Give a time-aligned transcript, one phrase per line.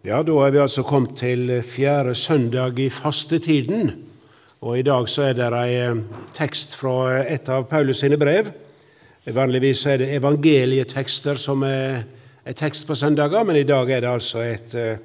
[0.00, 3.90] Ja, da er vi altså kommet til fjerde søndag i fastetiden.
[4.64, 8.48] Og i dag så er det en eh, tekst fra et av Paulus sine brev.
[9.28, 12.06] Vanligvis er det evangelietekster som er,
[12.48, 14.96] er tekst på søndager, men i dag er det altså et, eh,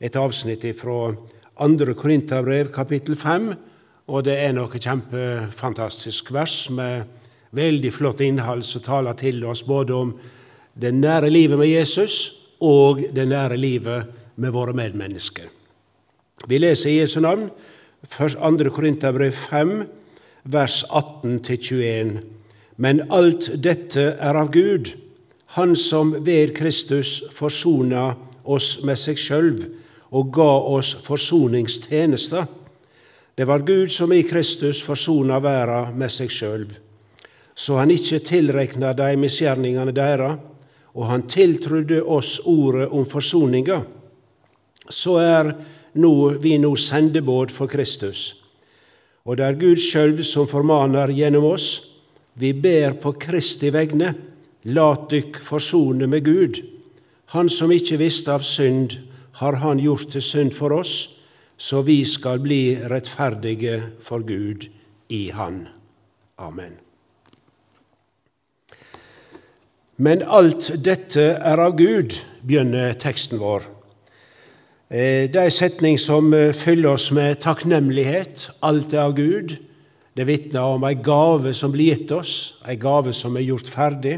[0.00, 1.14] et avsnitt fra
[1.62, 3.52] andre Korinterbrev, kapittel 5.
[4.10, 7.06] Og det er noe kjempefantastisk vers med
[7.54, 10.16] veldig flott innhold som taler til oss både om
[10.74, 12.24] det nære livet med Jesus
[12.58, 15.48] og det nære livet med våre medmennesker.
[16.46, 17.50] Vi leser i Jesu navn
[18.08, 18.70] 2.
[18.70, 19.84] Korinterbrev 5,
[20.42, 22.18] vers 18-21.
[22.76, 24.94] Men alt dette er av Gud,
[25.50, 28.12] Han som ved Kristus forsona
[28.44, 29.64] oss med seg sjølv
[30.14, 32.44] og ga oss forsoningstjenester.
[33.34, 36.76] Det var Gud som i Kristus forsona verda med seg sjølv,
[37.54, 40.36] så han ikke tilrekna dei misgjerningane deira,
[40.94, 43.80] og han tiltrudde oss ordet om forsoninga
[44.90, 45.52] så er
[45.94, 48.40] nå, vi nå sendebåd for Kristus.
[49.24, 51.68] Og det er Gud sjølv som formaner gjennom oss.
[52.34, 54.14] Vi ber på Kristi vegne,
[54.70, 56.60] lat dykk forsone med Gud.
[57.34, 58.98] Han som ikke visste av synd,
[59.40, 61.16] har Han gjort til synd for oss,
[61.56, 64.66] så vi skal bli rettferdige for Gud
[65.08, 65.66] i Han.
[66.36, 66.76] Amen.
[69.96, 73.64] Men alt dette er av Gud, begynner teksten vår.
[74.90, 78.48] Eh, det er en setning som eh, fyller oss med takknemlighet.
[78.66, 79.54] Alt er av Gud.
[80.18, 84.16] Det vitner om en gave som blir gitt oss, en gave som er gjort ferdig.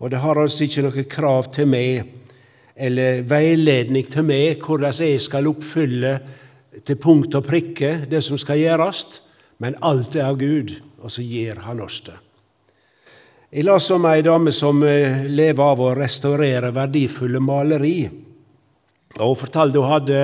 [0.00, 2.08] Og det har altså ikke noe krav til meg
[2.76, 6.16] eller veiledning til meg hvordan jeg skal oppfylle
[6.84, 9.20] til punkt og prikke det som skal gjøres,
[9.60, 10.72] men alt er av Gud,
[11.04, 12.16] og så gir Han oss det.
[13.52, 18.25] Jeg las om ei dame som eh, lever av å restaurere verdifulle maleri.
[19.20, 20.20] Og Hun fortalte hun hadde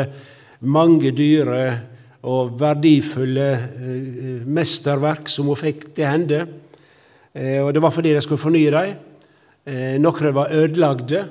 [0.60, 1.62] mange dyre
[2.28, 6.42] og verdifulle eh, mesterverk som hun fikk til hende.
[7.34, 8.92] Eh, og Det var fordi de skulle fornye dem.
[9.66, 11.28] Eh, noen var ødelagte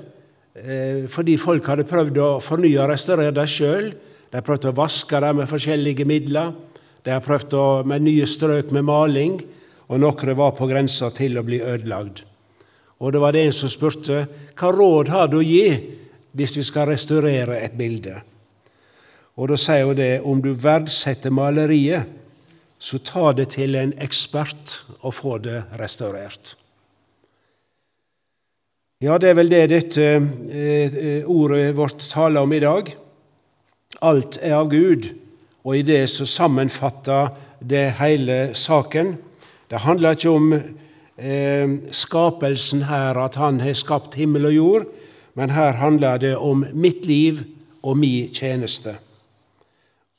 [1.08, 3.86] fordi folk hadde prøvd å fornye og restaurere dem sjøl.
[4.36, 6.52] De prøvde å vaske dem med forskjellige midler.
[7.08, 9.38] De har prøvd å, med nye strøk med maling,
[9.88, 12.26] og noen var på grensa til å bli ødelagt.
[13.00, 14.26] Og det var det en som spurte
[14.60, 15.72] hva råd har du å gi
[16.32, 18.22] hvis vi skal restaurere et bilde.
[19.36, 22.04] Og Da sier hun det om du verdsetter maleriet,
[22.82, 26.56] så ta det til en ekspert og få det restaurert.
[29.02, 30.08] Ja, det er vel det dette
[30.54, 32.90] eh, ordet vårt taler om i dag.
[34.02, 35.08] Alt er av Gud,
[35.66, 37.32] og i det så sammenfatter
[37.62, 39.16] det hele saken.
[39.70, 44.86] Det handler ikke om eh, skapelsen her, at Han har skapt himmel og jord,
[45.34, 47.44] men her handler det om mitt liv
[47.84, 48.96] og mi tjeneste.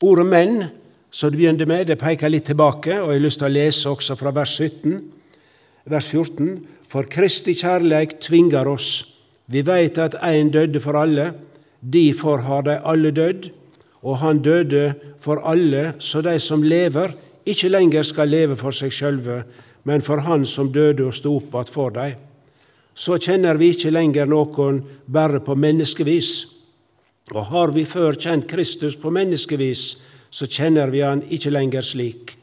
[0.02, 0.64] Ordet 'menn',
[1.10, 3.88] som du begynte med, det peker litt tilbake, og jeg har lyst til å lese
[3.88, 5.02] også fra vers 17,
[5.84, 6.66] vers 14.
[6.88, 9.14] For Kristi kjærleik tvinger oss.
[9.46, 11.34] Vi veit at én døde for alle,
[11.80, 13.50] derfor har de alle dødd.
[14.02, 17.14] Og han døde for alle, så de som lever,
[17.46, 19.44] ikke lenger skal leve for seg sjølve,
[19.84, 22.12] men for Han som døde og sto opp att for dem
[22.94, 26.32] så kjenner vi ikke lenger noen bare på menneskevis.
[27.32, 29.84] Og har vi før kjent Kristus på menneskevis,
[30.32, 32.36] så kjenner vi han ikke lenger slik.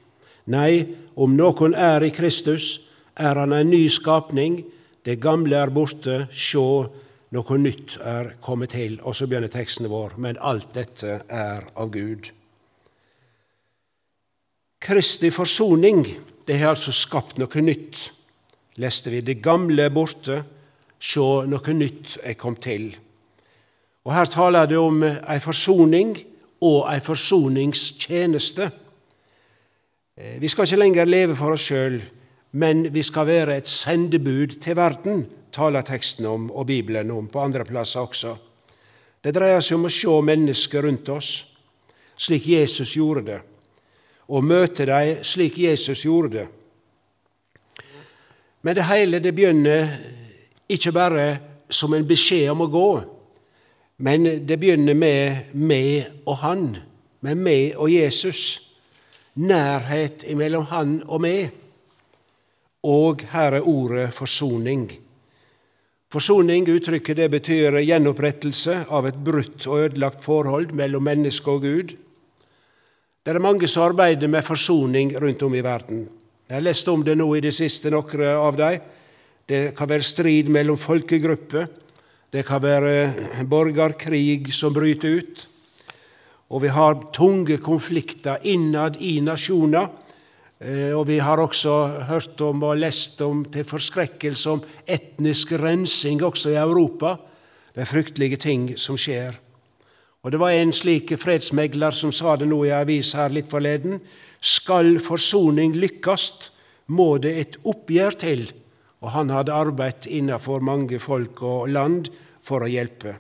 [0.50, 0.86] Nei,
[1.20, 2.88] om noen er i Kristus,
[3.20, 4.64] er han en ny skapning.
[5.06, 6.66] Det gamle er borte, sjå,
[7.36, 8.98] noe nytt er kommet til.
[9.04, 10.18] Og så begynner teksten vår.
[10.18, 12.32] Men alt dette er av Gud.
[14.80, 16.06] Kristi forsoning,
[16.48, 18.08] det har altså skapt noe nytt
[18.80, 19.22] leste vi.
[19.22, 20.42] Det gamle er borte,
[21.00, 22.90] sjå, noe nytt er kommet til.
[24.08, 26.16] Og Her taler det om ei forsoning
[26.66, 28.70] og ei forsoningstjeneste.
[30.18, 32.00] Eh, vi skal ikke lenger leve for oss sjøl,
[32.52, 37.42] men vi skal være et sendebud til verden, taler teksten om, og Bibelen om, på
[37.42, 38.36] andre plasser også.
[39.24, 41.32] Det dreier seg om å se mennesker rundt oss
[42.20, 43.40] slik Jesus gjorde det,
[44.28, 46.48] og møte dem slik Jesus gjorde det.
[48.62, 49.94] Men det hele det begynner
[50.70, 51.26] ikke bare
[51.70, 52.90] som en beskjed om å gå,
[54.04, 56.66] men det begynner med meg og han,
[57.20, 58.72] med meg og Jesus.
[59.40, 61.52] Nærhet mellom han og meg.
[62.88, 64.88] Og her er ordet forsoning.
[66.10, 71.92] Forsoning, uttrykket det betyr gjenopprettelse av et brutt og ødelagt forhold mellom menneske og Gud.
[73.24, 76.08] Det er mange som arbeider med forsoning rundt om i verden.
[76.50, 78.86] Jeg har lest om det nå i det siste, noen av dem.
[79.46, 81.68] Det kan være strid mellom folkegrupper.
[82.34, 85.44] Det kan være borgerkrig som bryter ut.
[86.50, 89.92] Og vi har tunge konflikter innad i nasjoner.
[90.58, 91.76] Eh, og vi har også
[92.10, 97.14] hørt om og lest om til forskrekkelse om etnisk rensing også i Europa.
[97.76, 99.38] Det er fryktelige ting som skjer.
[100.24, 104.02] Og Det var en slik fredsmegler som sa det nå i avis her litt forleden.
[104.42, 106.52] Skal forsoning lykkes,
[106.92, 108.46] må det et oppgjør til.
[109.00, 112.10] Og han hadde arbeidet innenfor mange folk og land
[112.44, 113.16] for å hjelpe.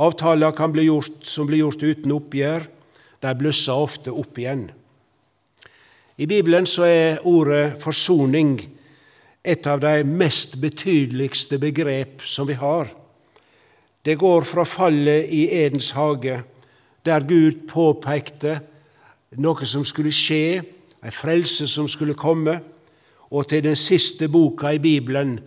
[0.00, 2.68] Avtaler bli gjort, som blir gjort uten oppgjør.
[3.20, 4.70] De blusser ofte opp igjen.
[6.16, 8.56] I Bibelen så er ordet forsoning
[9.44, 12.88] et av de mest betydeligste begrep som vi har.
[14.04, 16.42] Det går fra fallet i Edens hage,
[17.04, 18.60] der Gud påpekte
[19.36, 20.62] noe som skulle skje,
[21.04, 22.58] en frelse som skulle komme,
[23.30, 25.38] og til den siste boka i Bibelen,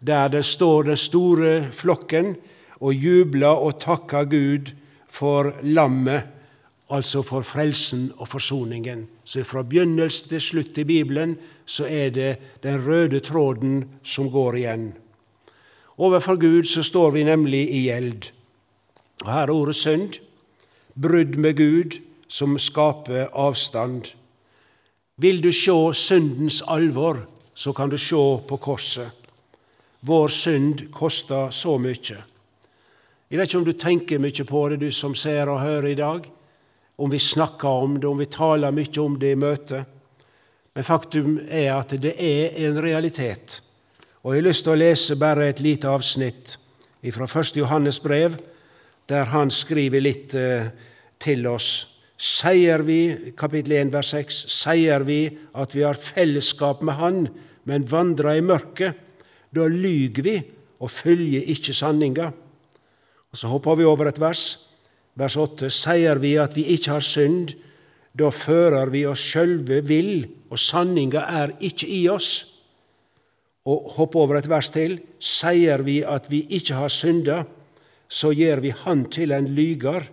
[0.00, 2.34] der det står den store flokken
[2.80, 4.72] og jubler og takker Gud
[5.08, 6.22] for lammet,
[6.92, 9.06] altså for frelsen og forsoningen.
[9.24, 11.36] Så fra begynnelse til slutt i Bibelen
[11.66, 14.92] så er det den røde tråden som går igjen.
[15.96, 18.30] Overfor Gud så står vi nemlig i gjeld.
[19.22, 20.18] Og Her er ordet synd,
[20.94, 21.98] brudd med Gud,
[22.28, 24.14] som skaper avstand.
[25.16, 29.10] Vil du se syndens alvor, så kan du se på korset.
[30.00, 32.16] Vår synd koster så mye.
[33.30, 35.98] Jeg vet ikke om du tenker mye på det, du som ser og hører i
[35.98, 36.24] dag.
[36.96, 39.84] Om vi snakker om det, om vi taler mye om det i møtet.
[40.74, 43.60] Men faktum er at det er en realitet.
[44.22, 46.52] Og Jeg har lyst til å lese bare et lite avsnitt
[47.10, 47.56] fra 1.
[47.58, 48.36] Johannes brev,
[49.10, 50.68] der han skriver litt eh,
[51.18, 51.98] til oss.
[52.14, 55.24] Sier vi, kapittel 1, vers 6, sier vi
[55.58, 57.18] at vi har fellesskap med Han,
[57.66, 58.94] men vandrer i mørket,
[59.50, 60.36] da lyger vi
[60.78, 62.30] og følger ikke sanninga.
[63.26, 64.68] Og Så hopper vi over et vers,
[65.18, 65.66] vers 8.
[65.66, 67.56] Sier vi at vi ikke har synd,
[68.14, 72.51] da fører vi oss sjølve vill, og sanninga er ikke i oss.
[73.66, 74.98] Og hopp over et vers til.
[75.22, 77.42] Sier vi at vi ikke har synda,
[78.08, 80.08] så gjør vi Han til en lyger,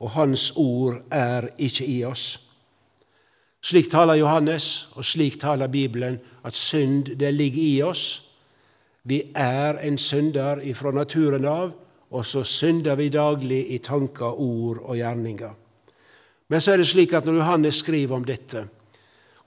[0.00, 2.38] og Hans ord er ikke i oss.
[3.62, 8.04] Slik taler Johannes, og slik taler Bibelen, at synd det ligger i oss.
[9.04, 11.72] Vi er en synder ifra naturen av,
[12.10, 15.52] og så synder vi daglig i tanker, ord og gjerninger.
[16.48, 18.64] Men så er det slik at når Johannes skriver om dette,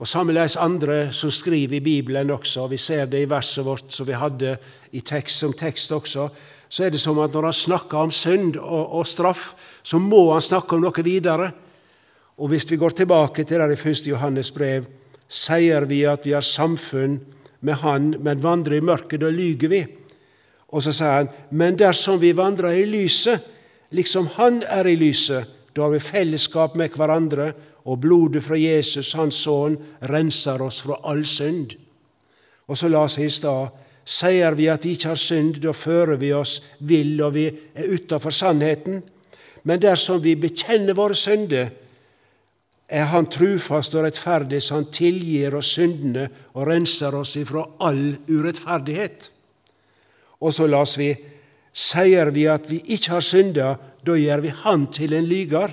[0.02, 4.08] og sammenleis andre som skriver i Bibelen også, vi ser det i verset vårt som
[4.08, 4.56] vi hadde
[4.90, 6.24] i tekst, som tekst også,
[6.66, 9.52] så er det som at når han snakker om synd og, og straff,
[9.82, 11.52] så må han snakke om noe videre.
[12.42, 14.10] Og hvis vi går tilbake til det i 1.
[14.10, 14.90] Johannes brev,
[15.30, 17.20] sier vi at vi har samfunn
[17.62, 19.84] med Han, men vandrer i mørket, da lyger vi.
[20.74, 23.38] Og så sier han, men dersom vi vandrer i lyset,
[23.94, 25.46] liksom Han er i lyset,
[25.76, 27.52] da har vi fellesskap med hverandre,
[27.84, 29.78] og blodet fra Jesus, Hans Sønn,
[30.10, 31.74] renser oss fra all synd.
[32.68, 36.18] Og så la oss i stad Sier vi at vi ikke har synd, da fører
[36.18, 38.98] vi oss vill, og vi er utafor sannheten.
[39.62, 41.70] Men dersom vi bekjenner våre synder,
[42.90, 48.16] er Han trufast og rettferdig, så Han tilgir oss syndene og renser oss ifra all
[48.28, 49.30] urettferdighet.
[50.42, 51.14] Og så las vi
[51.72, 55.72] Sier vi at vi ikke har synda, da gjør vi Han til en lyger.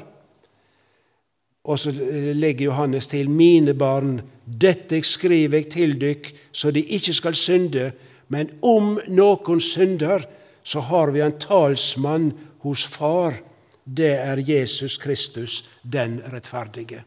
[1.68, 1.92] Og så
[2.34, 7.92] legger Johannes til mine barn, dette skriver jeg til dykk, så de ikke skal synde.
[8.28, 10.24] Men om noen synder,
[10.64, 12.32] så har vi en talsmann
[12.64, 13.42] hos Far.
[13.84, 17.04] Det er Jesus Kristus, den rettferdige.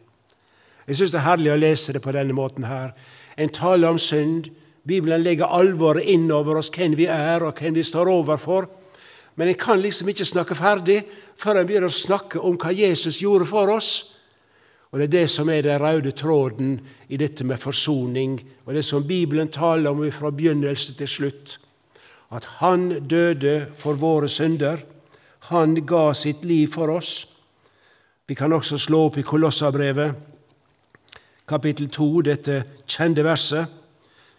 [0.87, 2.90] Jeg syns det er herlig å lese det på denne måten her.
[3.38, 4.50] En taler om synd,
[4.82, 8.66] Bibelen legger alvoret inn over oss, hvem vi er og hvem vi står overfor.
[9.38, 10.99] Men en kan liksom ikke snakke ferdig
[11.38, 13.92] før en begynner å snakke om hva Jesus gjorde for oss.
[14.93, 18.85] Og Det er det som er den røde tråden i dette med forsoning, og det
[18.85, 21.59] som Bibelen taler om fra begynnelse til slutt.
[22.31, 24.85] At Han døde for våre synder.
[25.49, 27.27] Han ga sitt liv for oss.
[28.27, 30.15] Vi kan også slå opp i Kolossabrevet,
[31.49, 33.67] kapittel 2, dette kjente verset.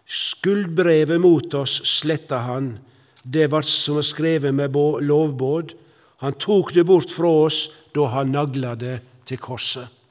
[0.05, 2.77] Skuldbrevet mot oss sletta han,
[3.23, 5.73] det var som var skrevet med lovbåd.
[6.23, 10.02] Han tok det bort fra oss da han nagla det til korset.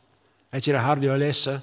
[0.53, 1.57] Er ikke det herlig å lese?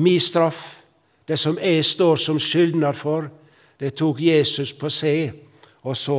[0.00, 0.80] Mi straff,
[1.28, 3.28] det som jeg står som skyldner for,
[3.78, 5.34] det tok Jesus på seg,
[5.84, 6.18] og så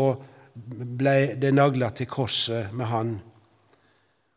[0.54, 3.16] ble det nagla til korset med han.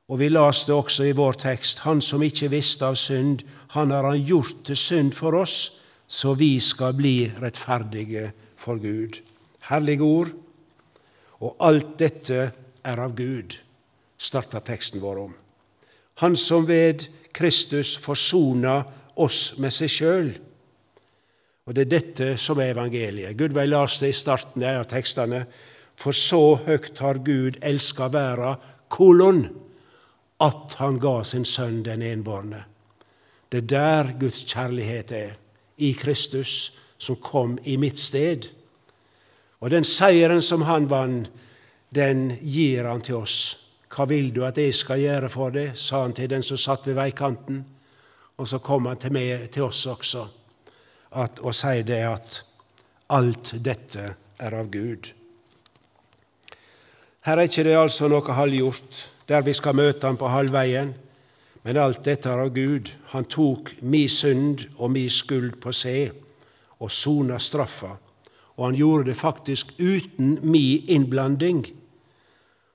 [0.09, 1.85] Og vi las det også i vår tekst.
[1.87, 3.45] Han som ikke visste av synd,
[3.77, 9.21] han har han gjort til synd for oss, så vi skal bli rettferdige for Gud.
[9.69, 10.33] Herlige ord.
[11.43, 12.53] og alt dette
[12.87, 13.57] er av Gud,
[14.15, 15.33] starta teksten vår om.
[16.23, 18.83] Han som ved Kristus forsona
[19.19, 20.29] oss med seg sjøl.
[21.67, 23.37] Og det er dette som er evangeliet.
[23.39, 25.45] Gud vil las det i starten av tekstene.
[25.99, 28.57] For så høgt har Gud elska verda,
[28.91, 29.45] kolon,
[30.43, 32.65] at han ga sin sønn den enbårne.
[33.51, 35.35] Det er der Guds kjærlighet er,
[35.77, 38.47] i Kristus, som kom i mitt sted.
[39.61, 41.31] Og den seieren som han vant,
[41.95, 43.62] den gir han til oss.
[43.93, 45.77] Hva vil du at jeg skal gjøre for deg?
[45.77, 47.65] sa han til den som satt ved veikanten.
[48.41, 50.25] Og så kom han til, meg, til oss også
[51.13, 52.39] at, og sier det at
[53.13, 55.11] alt dette er av Gud.
[57.23, 60.95] Her er ikke det altså noe halvgjort, der vi skal møte ham på halvveien.
[61.63, 62.91] Men alt dette er av Gud.
[63.13, 66.17] Han tok mi synd og mi skuld på seg
[66.83, 67.93] og sona straffa.
[68.57, 71.63] Og han gjorde det faktisk uten mi innblanding.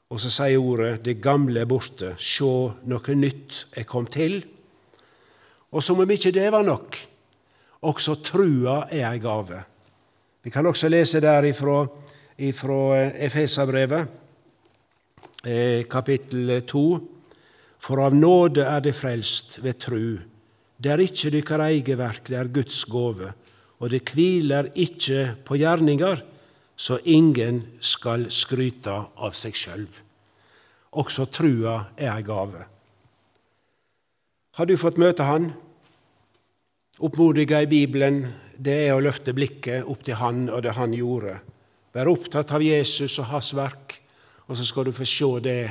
[0.10, 4.46] Og så sier ordet 'det gamle er borte', sjå, noe nytt er kom til.
[5.72, 6.96] Og som om ikke det var nok,
[7.82, 9.64] også trua er ei gave.
[10.44, 11.88] Vi kan også lese der ifra,
[12.38, 14.08] ifra eh, Efesabrevet,
[15.44, 17.00] eh, kapittel 2.
[17.80, 20.18] For av nåde er det frelst ved tru.
[20.80, 23.34] Det er ikke deres eget verk, det er Guds gåve.
[23.80, 26.24] Og det hviler ikke på gjerningar,
[26.78, 29.88] så ingen skal skryte av seg sjøl.
[30.98, 32.66] Også trua er ei gave.
[34.58, 35.52] Har du fått møte Han?
[36.98, 38.24] Oppmodiga i Bibelen,
[38.58, 41.36] det er å løfte blikket opp til Han og det Han gjorde.
[41.94, 44.00] Vær opptatt av Jesus og Hans verk,
[44.48, 45.62] og så skal du få se det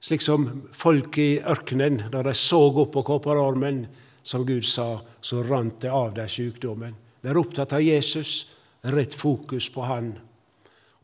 [0.00, 3.86] slik som folk i ørkenen, da de så opp på kopparormen,
[4.22, 6.94] som Gud sa, så rant det av der sykdommen.
[7.22, 8.55] Vær opptatt av Jesus,
[8.92, 10.14] rett fokus på Han.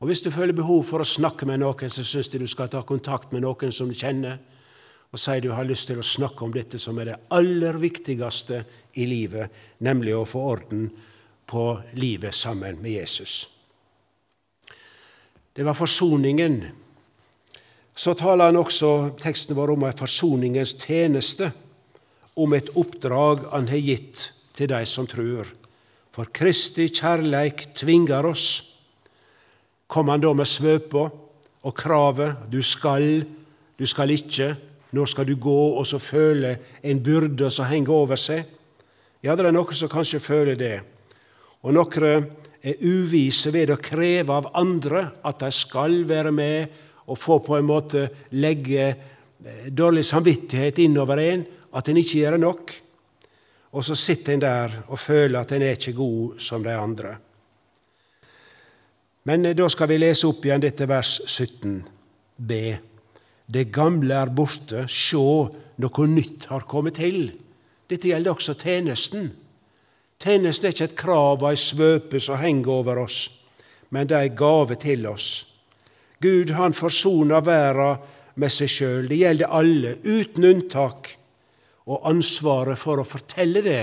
[0.00, 2.68] Og Hvis du føler behov for å snakke med noen, så syns jeg du skal
[2.68, 4.40] ta kontakt med noen som du kjenner
[5.12, 8.62] og sier du har lyst til å snakke om dette som er det aller viktigste
[8.96, 9.52] i livet,
[9.84, 10.86] nemlig å få orden
[11.48, 11.64] på
[12.00, 13.34] livet sammen med Jesus.
[15.52, 16.62] Det var forsoningen.
[17.92, 21.50] Så taler han også teksten vår om en forsoningens tjeneste,
[22.32, 25.50] om et oppdrag han har gitt til de som tror.
[26.12, 28.46] For Kristi kjærleik tvinger oss.
[29.88, 31.06] Kom han da med svøpa
[31.62, 33.24] og kravet 'du skal',
[33.78, 34.56] 'du skal ikke',
[34.92, 38.44] når skal du gå og så føle en byrde som henger over seg?
[39.22, 40.80] Ja, det er noen som kanskje føler det.
[41.62, 42.26] Og noen
[42.62, 46.66] er uvise ved å kreve av andre at de skal være med
[47.06, 52.36] og få på en måte legge eh, dårlig samvittighet innover en, at en ikke gjør
[52.36, 52.72] nok.
[53.72, 57.16] Og så sitter en der og føler at en er ikke god som de andre.
[59.24, 62.58] Men eh, da skal vi lese opp igjen dette vers 17b.
[63.52, 65.26] Det gamle er borte, sjå,
[65.82, 67.30] noe nytt har kommet til.
[67.88, 69.30] Dette gjelder også tjenesten.
[70.22, 73.24] Tjenesten er ikke et krav og ei svøpe som henger over oss,
[73.90, 75.28] men det er ei gave til oss.
[76.22, 77.96] Gud han forsoner verda
[78.38, 79.08] med seg sjøl.
[79.10, 81.16] Det gjelder alle, uten unntak.
[81.90, 83.82] Og ansvaret for å fortelle det,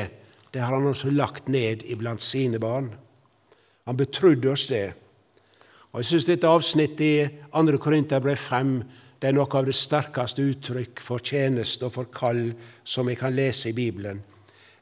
[0.53, 2.93] det har han også lagt ned iblant sine barn.
[3.85, 4.93] Han betrodde oss det.
[5.91, 7.77] Og Jeg syns dette avsnittet i 2.
[7.81, 8.73] Korinterbrev 5
[9.19, 12.53] det er noe av det sterkeste uttrykk for tjeneste og for kall
[12.87, 14.21] som vi kan lese i Bibelen.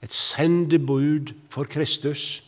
[0.03, 2.43] Et sendebud for Kristus.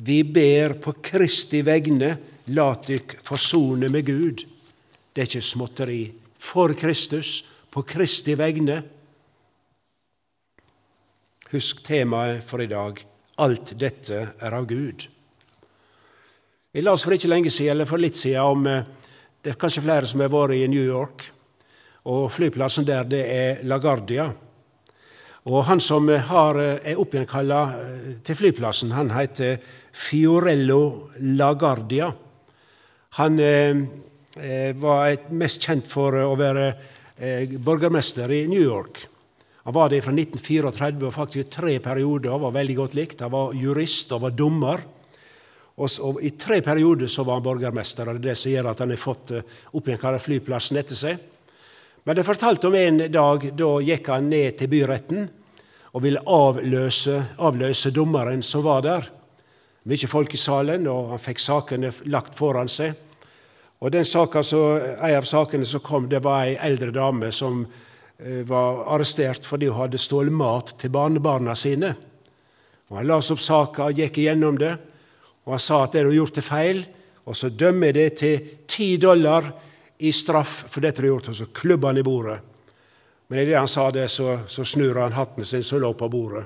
[0.00, 2.14] Vi ber på Kristi vegne,
[2.56, 4.46] la dykk forsone med Gud.
[5.12, 6.00] Det er ikke småtteri.
[6.40, 8.80] For Kristus, på Kristi vegne.
[11.50, 13.00] Husk temaet for i dag.
[13.42, 15.08] Alt dette er av Gud.
[16.70, 18.84] Vi la oss for ikke lenge siden, eller for litt siden om eh,
[19.42, 21.26] det er kanskje flere som har vært i New York.
[22.06, 24.28] Og Flyplassen der det er LaGuardia.
[25.50, 29.58] Og Han som har, er oppgjenkalla eh, til flyplassen, han heter
[29.90, 32.12] Fiorello LaGuardia.
[33.18, 33.86] Han eh,
[34.38, 36.74] eh, var mest kjent for å være
[37.18, 39.08] eh, borgermester i New York.
[39.64, 43.20] Han var det fra 1934 og faktisk i tre perioder, var veldig godt likt.
[43.20, 44.84] Han var jurist og var dommer.
[45.80, 48.80] Og, I tre perioder så var han borgermester, og det er det som gjør at
[48.82, 51.20] han har fått uh, opp igjen flyplassen etter seg.
[52.04, 55.28] Men det fortalte om en dag da gikk han ned til byretten
[55.92, 59.08] og ville avløse, avløse dommeren som var der.
[59.88, 62.92] Mye folk i salen, og han fikk sakene lagt foran seg.
[63.80, 64.62] Og den saken så,
[65.00, 67.64] En av sakene som kom, det var ei eldre dame som
[68.44, 71.94] var arrestert fordi hun hadde stjålet mat til barnebarna sine.
[72.90, 74.74] Og Han las opp saka og gikk igjennom det.
[75.46, 76.84] Og han sa at det du har gjort er feil,
[77.24, 79.46] og så dømmer jeg det til ti dollar
[79.98, 82.38] i straff for dette du har gjort, og så klubber han i bordet.
[83.30, 86.44] Men idet han sa det, så, så, snur han hatten sin som lå på bordet.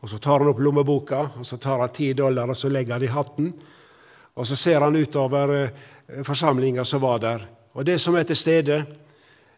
[0.00, 2.96] Og Så tar han opp lommeboka, og så tar han ti dollar og så legger
[2.96, 3.52] han i hatten.
[4.34, 7.44] Og Så ser han utover eh, forsamlinga som var der.
[7.74, 8.80] Og det som er til stede,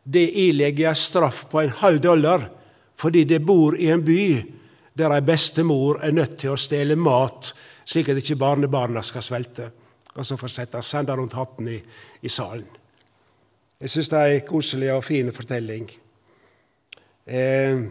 [0.03, 2.49] det ilegger jeg straff på en halv dollar
[2.99, 4.25] fordi det bor i en by
[4.99, 7.53] der ei bestemor er nødt til å stjele mat
[7.89, 9.71] slik at ikke barnebarna skal svelte.
[10.15, 11.79] Og så fortsetter han, sender rundt hatten i,
[12.23, 12.69] i salen.
[13.81, 15.89] Jeg syns det er en koselig og fin fortelling.
[17.27, 17.83] Eh,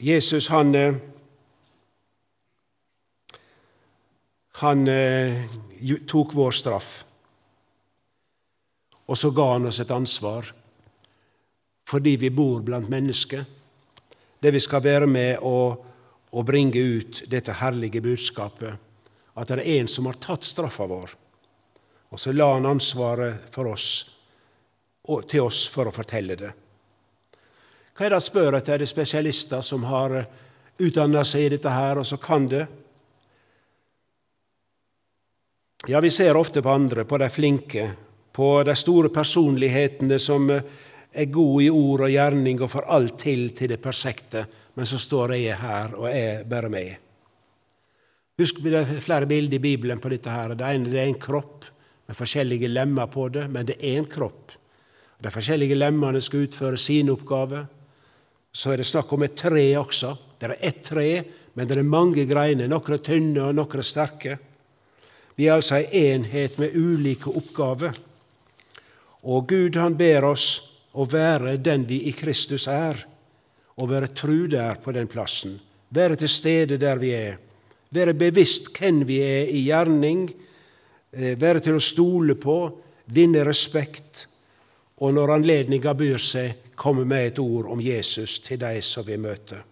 [0.00, 0.94] Jesus, han eh,
[4.60, 5.46] Han eh,
[6.04, 6.88] tok vår straff.
[9.10, 10.52] Og så ga han oss et ansvar
[11.90, 13.42] fordi vi bor blant mennesker,
[14.38, 15.80] der vi skal være med og,
[16.30, 18.76] og bringe ut dette herlige budskapet,
[19.34, 21.16] at det er en som har tatt straffa vår.
[22.14, 23.88] Og så la han ansvaret for oss,
[25.26, 26.52] til oss for å fortelle det.
[27.90, 28.76] Hva er det han spør etter?
[28.76, 30.14] Er det spesialister som har
[30.78, 32.62] utdanna seg i dette her, og så kan det?
[35.90, 37.88] Ja, vi ser ofte på andre, på de flinke,
[38.32, 43.48] på de store personlighetene som er gode i ord og gjerning og får alt til
[43.56, 44.44] til det perfekte,
[44.74, 46.98] men så står jeg her og er bare meg.
[48.40, 50.30] Husk det er flere bilder i Bibelen på dette.
[50.30, 50.54] her.
[50.54, 51.66] Det ene det er en kropp
[52.06, 54.52] med forskjellige lemmer på det, men det er en kropp.
[55.20, 57.66] De forskjellige lemmene skal utføre sine oppgaver.
[58.52, 60.16] Så er det snakk om et tre også.
[60.38, 61.22] Det er ett tre,
[61.54, 62.68] men det er mange greiner.
[62.68, 64.38] Noen tynne, og noen er sterke.
[65.36, 67.92] Vi er altså en enhet med ulike oppgaver.
[69.28, 70.46] Og Gud han ber oss
[70.96, 72.96] å være den vi i Kristus er,
[73.80, 75.58] og være tru der på den plassen.
[75.90, 77.38] Være til stede der vi er.
[77.90, 80.28] Være bevisst hvem vi er i gjerning.
[81.10, 82.58] Eh, være til å stole på,
[83.10, 84.26] vinne respekt,
[85.02, 89.18] og når anledninga byr seg, komme med et ord om Jesus til de som vi
[89.20, 89.64] møter.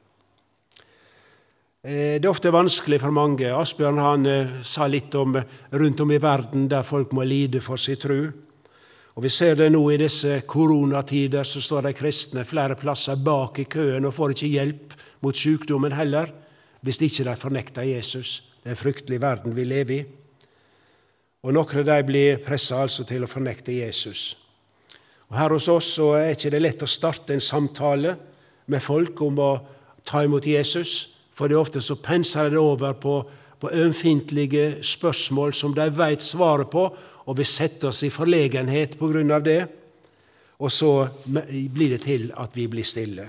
[1.84, 3.48] Eh, det er ofte vanskelig for mange.
[3.54, 7.80] Asbjørn han eh, sa litt om rundt om i verden der folk må lide for
[7.80, 8.32] sin tru.
[9.18, 13.56] Og Vi ser det nå i disse koronatider, så står de kristne flere plasser bak
[13.58, 14.94] i køen og får ikke hjelp
[15.26, 16.30] mot sykdommen heller,
[16.86, 18.52] hvis ikke de fornekter Jesus.
[18.62, 20.04] Det er en fryktelig verden vi lever i.
[21.42, 24.36] Og Noen av dem blir pressa altså til å fornekte Jesus.
[25.32, 28.14] Og Her hos oss så er ikke det lett å starte en samtale
[28.70, 29.52] med folk om å
[30.06, 31.16] ta imot Jesus.
[31.34, 33.18] For det er ofte så penser det over på,
[33.60, 36.84] på ømfintlige spørsmål som de veit svaret på,
[37.28, 39.66] og vil sette oss i forlegenhet av det.
[40.58, 43.28] Og så blir det til at vi blir stille.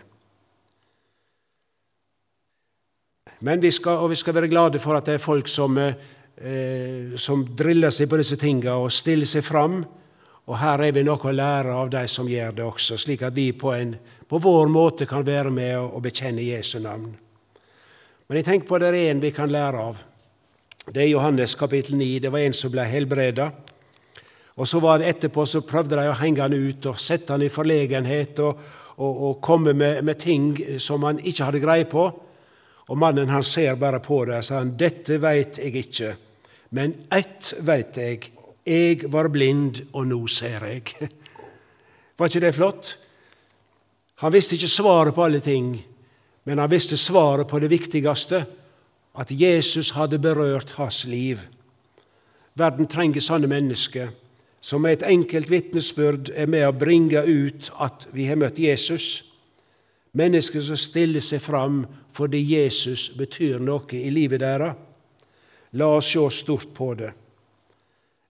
[3.40, 7.16] Men vi skal, og vi skal være glade for at det er folk som, eh,
[7.16, 9.86] som driller seg på disse tinga og stiller seg fram.
[10.50, 13.36] Og her er vi noe å lære av de som gjør det også, slik at
[13.36, 13.96] vi på, en,
[14.28, 17.14] på vår måte kan være med og bekjenne Jesu navn.
[18.28, 20.02] Men jeg tenker på at det er en vi kan lære av.
[20.90, 22.20] Det er Johannes kapittel 9.
[22.20, 23.52] Det var en som ble helbreda.
[24.58, 27.46] Og så var det etterpå så prøvde de å henge han ut og sette han
[27.46, 28.64] i forlegenhet og,
[28.98, 30.50] og, og komme med, med, ting
[30.82, 32.08] som han ikke hadde greie på.
[32.90, 36.16] Og mannen han ser bare på det og sier 'Dette veit jeg ikke',
[36.72, 38.32] men ett veit jeg.
[38.66, 40.94] Jeg var blind, og nå ser jeg.
[42.18, 42.98] Var ikke det flott?
[44.16, 45.86] Han visste ikke svaret på alle ting,
[46.44, 48.46] men han visste svaret på det viktigste,
[49.18, 51.40] at Jesus hadde berørt hans liv.
[52.56, 54.12] Verden trenger sånne mennesker
[54.62, 59.24] som med et enkelt vitnesbyrd er med å bringe ut at vi har møtt Jesus.
[60.12, 64.76] Mennesker som stiller seg fram fordi Jesus betyr noe i livet deres.
[65.72, 67.14] La oss se stort på det.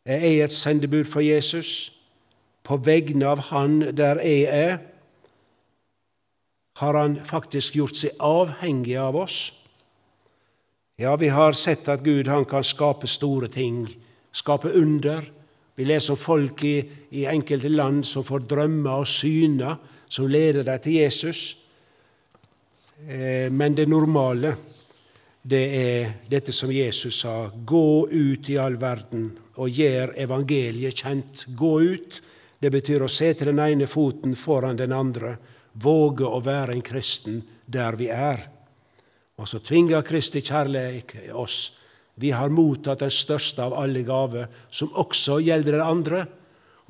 [0.06, 1.92] Er jeg et sendebud for Jesus,
[2.64, 4.78] på vegne av Han der jeg er?
[6.80, 9.52] har han faktisk gjort seg avhengig av oss.
[11.02, 13.86] Ja, vi har sett at Gud han kan skape store ting,
[14.36, 15.24] skape under.
[15.76, 16.74] Vi leser om folk i,
[17.16, 19.78] i enkelte land som får drømmer og syner
[20.12, 21.44] som leder dem til Jesus.
[23.08, 24.52] Eh, men det normale,
[25.40, 27.48] det er dette som Jesus sa.
[27.48, 31.48] Gå ut i all verden og gjør evangeliet kjent.
[31.56, 32.22] Gå ut.
[32.60, 35.38] Det betyr å se til den ene foten foran den andre
[35.80, 38.50] våge å være en kristen der vi er.
[39.40, 41.72] Og så tvinger Kristi kjærlighet oss.
[42.20, 46.24] Vi har mottatt den største av alle gaver, som også gjelder den andre.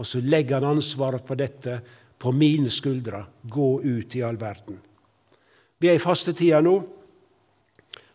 [0.01, 1.79] Og så legger han ansvaret på dette
[2.19, 3.21] på mine skuldre.
[3.43, 4.79] Gå ut i all verden.
[5.79, 6.79] Vi er i fastetida nå,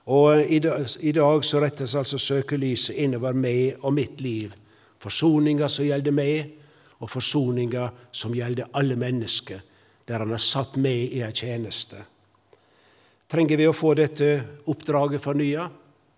[0.05, 4.53] Og i dag, i dag så rettes altså søkelyset innover meg og mitt liv.
[5.01, 6.51] Forsoninga som gjelder meg,
[7.01, 9.62] og forsoninga som gjelder alle mennesker,
[10.09, 12.05] der Han har satt meg i ei tjeneste.
[13.35, 14.27] Trenger vi å få dette
[14.70, 15.64] oppdraget fornya?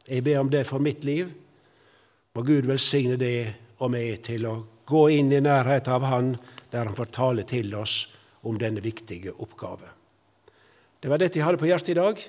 [0.05, 1.31] Jeg ber om det for mitt liv.
[2.37, 6.29] Må Gud velsigne det og meg til å gå inn i nærheten av Han,
[6.69, 7.95] der Han får tale til oss
[8.45, 9.89] om denne viktige oppgave.
[11.01, 12.21] Det var dette jeg hadde på hjertet i dag.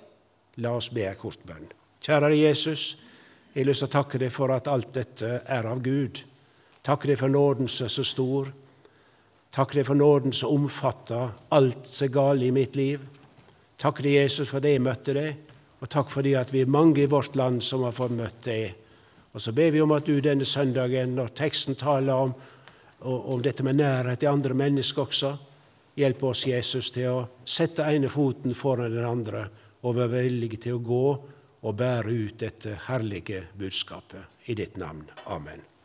[0.64, 1.68] La oss be en kort bønn.
[2.00, 3.04] Kjære Jesus,
[3.52, 6.24] jeg har lyst til å takke deg for at alt dette er av Gud.
[6.88, 8.48] Takke deg for nåden som er så stor.
[9.52, 13.04] Takke deg for nåden som omfatter alt som er galt i mitt liv.
[13.78, 15.38] Takke til Jesus, for det jeg møtte deg,
[15.78, 18.74] og takk fordi at vi er mange i vårt land som har fått møtt deg.
[19.38, 22.34] Og så ber vi om at du denne søndagen, når teksten taler om,
[23.06, 25.36] om dette med nærhet til andre mennesker også,
[25.98, 29.46] hjelp oss, Jesus, til å sette ene foten foran den andre
[29.86, 31.06] og være villige til å gå
[31.62, 34.38] og bære ut dette herlige budskapet.
[34.48, 35.04] I ditt navn.
[35.28, 35.77] Amen.